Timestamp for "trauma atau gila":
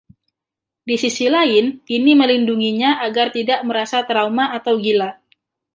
4.09-5.09